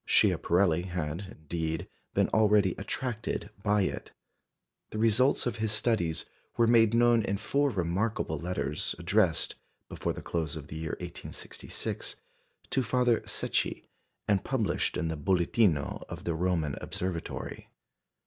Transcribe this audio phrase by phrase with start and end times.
[0.03, 4.11] Schiaparelli had, indeed, been already attracted by it.
[4.89, 6.25] The results of his studies
[6.57, 9.53] were made known in four remarkable letters, addressed,
[9.89, 12.15] before the close of the year 1866,
[12.71, 13.83] to Father Secchi,
[14.27, 17.69] and published in the Bulletino of the Roman Observatory.